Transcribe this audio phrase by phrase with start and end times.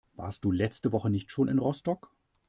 [0.15, 2.09] Warst du letzte Woche nicht schon in Rostock?